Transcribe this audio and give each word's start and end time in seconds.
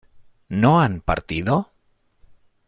¿no 0.49 0.81
han 0.81 0.99
partido? 1.01 1.73